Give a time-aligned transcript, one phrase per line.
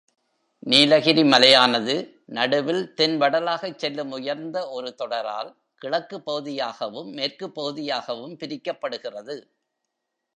[0.63, 1.95] நீலகிரி மலையானது
[2.27, 5.51] நடுவில் தென்வடலாகச் செல்லும் உயர்ந்த ஒரு தொடரால்
[5.81, 9.37] கிழக்குப் பகுதியாகவும் மேற்குப் பகுதியாகவும் பிரிக்கப்படுகிறது.